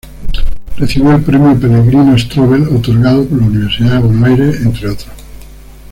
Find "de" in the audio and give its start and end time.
3.97-3.99